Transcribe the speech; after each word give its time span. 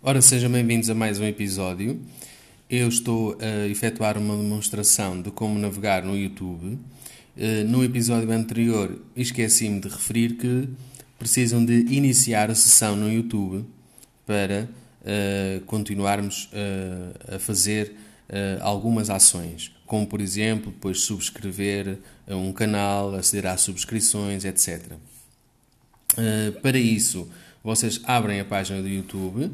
Ora, 0.00 0.22
sejam 0.22 0.48
bem-vindos 0.48 0.88
a 0.88 0.94
mais 0.94 1.18
um 1.18 1.24
episódio. 1.24 2.00
Eu 2.70 2.86
estou 2.86 3.36
a 3.40 3.66
efetuar 3.66 4.16
uma 4.16 4.36
demonstração 4.36 5.20
de 5.20 5.32
como 5.32 5.58
navegar 5.58 6.04
no 6.04 6.16
YouTube. 6.16 6.78
Eh, 7.36 7.64
no 7.64 7.82
episódio 7.82 8.30
anterior, 8.30 8.96
esqueci-me 9.16 9.80
de 9.80 9.88
referir 9.88 10.36
que 10.36 10.68
precisam 11.18 11.64
de 11.64 11.80
iniciar 11.92 12.48
a 12.48 12.54
sessão 12.54 12.94
no 12.94 13.12
YouTube 13.12 13.66
para 14.24 14.68
uh, 15.02 15.64
continuarmos 15.64 16.44
uh, 16.44 17.34
a 17.34 17.38
fazer 17.40 17.92
algumas 18.60 19.08
ações, 19.08 19.72
como 19.86 20.06
por 20.06 20.20
exemplo, 20.20 20.70
depois 20.70 21.00
subscrever 21.00 21.98
um 22.28 22.52
canal, 22.52 23.14
aceder 23.14 23.50
às 23.50 23.62
subscrições, 23.62 24.44
etc. 24.44 24.82
para 26.60 26.78
isso, 26.78 27.26
vocês 27.64 27.98
abrem 28.04 28.38
a 28.38 28.44
página 28.44 28.82
do 28.82 28.88
YouTube 28.88 29.50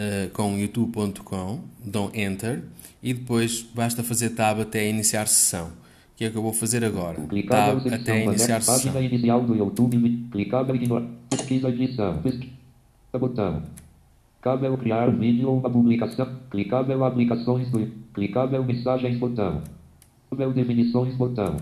uh, 0.00 0.30
com 0.30 0.56
youtube.com, 0.56 1.60
dão 1.84 2.10
Enter 2.14 2.62
e 3.02 3.12
depois 3.12 3.62
basta 3.74 4.02
fazer 4.02 4.30
Tab 4.30 4.60
até 4.60 4.88
iniciar 4.88 5.26
sessão. 5.28 5.72
Que 6.16 6.24
é 6.24 6.28
o 6.28 6.32
que 6.32 6.36
eu 6.36 6.42
vou 6.42 6.52
fazer 6.52 6.84
agora. 6.84 7.16
Tab 7.48 7.86
até 7.86 8.24
iniciar 8.24 8.60
sessão. 8.60 8.92
Página 8.92 9.00
inicial 9.00 9.42
do 9.42 9.54
YouTube. 9.54 10.28
Ignorar. 10.74 11.06
Pesquisa 11.30 11.68
edição. 11.68 12.18
Pesquisa. 12.18 12.52
Botão. 13.12 13.62
Clicável 14.40 14.78
criar 14.78 15.10
vídeo 15.10 15.48
ou 15.48 15.58
uma 15.58 15.70
publicação. 15.70 16.26
Clicável 16.50 17.04
aplicações 17.04 17.68
do. 17.70 17.86
Clicável 18.14 18.64
mensagens 18.64 19.18
botão. 19.18 19.62
Clicável 20.28 20.54
definições 20.54 21.14
botão. 21.14 21.56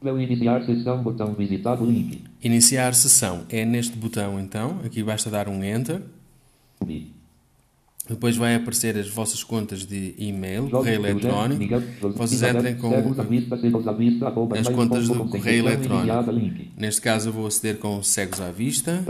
Clicável 0.00 0.20
iniciar 0.20 0.64
sessão 0.64 1.02
botão 1.02 1.34
visitar 1.34 1.80
o 1.80 1.86
link. 1.86 2.22
Iniciar 2.42 2.94
sessão 2.94 3.44
é 3.48 3.64
neste 3.64 3.96
botão 3.96 4.38
então. 4.38 4.80
Aqui 4.84 5.02
basta 5.02 5.30
dar 5.30 5.48
um 5.48 5.64
Enter. 5.64 6.02
Depois 8.08 8.36
vai 8.36 8.54
aparecer 8.54 8.96
as 8.96 9.08
vossas 9.08 9.42
contas 9.42 9.84
de 9.84 10.14
e-mail, 10.16 10.70
correio 10.70 11.00
eletrónico. 11.00 11.80
Vocês 12.14 12.42
entrem 12.42 12.76
com 12.76 12.92
as 14.54 14.68
contas 14.68 15.08
do 15.08 15.24
correio 15.28 15.66
eletrónico. 15.66 16.70
Neste 16.76 17.00
caso 17.00 17.30
eu 17.30 17.32
vou 17.32 17.46
aceder 17.46 17.78
com 17.78 18.00
cegos 18.02 18.40
à 18.40 18.50
vista. 18.52 19.04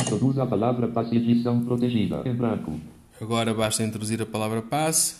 Introduza 0.00 0.44
a 0.44 0.46
palavra 0.46 0.88
passe 0.88 1.16
edição 1.16 1.62
protegida. 1.62 2.22
Em 2.24 2.34
branco. 2.34 2.80
Agora 3.20 3.52
basta 3.52 3.82
introduzir 3.82 4.22
a 4.22 4.26
palavra 4.26 4.62
passe. 4.62 5.16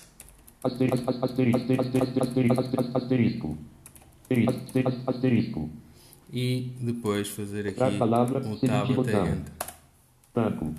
Asterisco. 5.07 5.69
E 6.33 6.73
depois 6.81 7.29
fazer 7.29 7.69
aqui 7.69 7.79
o 7.79 8.57
tab 8.57 9.01
até 9.01 9.21
enter. 9.21 9.39
Branco. 10.35 10.75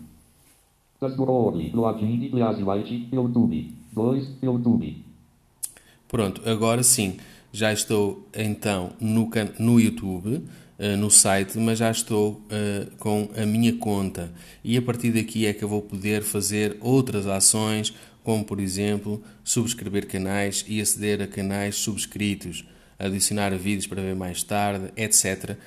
Transborole. 1.04 1.72
Login. 1.74 2.30
Light. 2.32 3.10
YouTube. 3.12 3.74
2. 3.92 4.28
YouTube. 4.42 5.04
Pronto, 6.08 6.42
agora 6.48 6.82
sim, 6.82 7.18
já 7.52 7.74
estou 7.74 8.28
então 8.34 8.94
no, 9.02 9.30
no 9.60 9.80
YouTube, 9.80 10.44
eh, 10.80 10.96
no 10.96 11.10
site, 11.12 11.58
mas 11.58 11.80
já 11.80 11.92
estou 11.92 12.42
eh, 12.50 12.88
com 12.98 13.30
a 13.36 13.46
minha 13.46 13.74
conta. 13.74 14.32
E 14.64 14.78
a 14.78 14.82
partir 14.82 15.12
daqui 15.12 15.46
é 15.46 15.54
que 15.54 15.64
eu 15.64 15.68
vou 15.68 15.82
poder 15.82 16.24
fazer 16.24 16.78
outras 16.80 17.28
ações, 17.28 17.94
como 18.24 18.46
por 18.46 18.60
exemplo, 18.60 19.22
subscrever 19.44 20.08
canais 20.08 20.64
e 20.68 20.80
aceder 20.80 21.22
a 21.22 21.28
canais 21.28 21.76
subscritos, 21.76 22.64
adicionar 22.98 23.50
vídeos 23.58 23.88
para 23.88 24.02
ver 24.02 24.16
mais 24.16 24.42
tarde, 24.42 24.92
etc. 24.96 25.58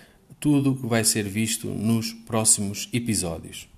Tudo 0.40 0.72
o 0.72 0.76
que 0.76 0.86
vai 0.86 1.04
ser 1.04 1.24
visto 1.24 1.66
nos 1.68 2.12
próximos 2.12 2.88
episódios. 2.92 3.68